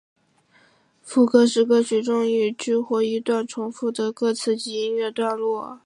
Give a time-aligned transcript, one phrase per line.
[1.03, 5.79] 副歌是歌曲中一句或一段重复的歌词及音乐段落。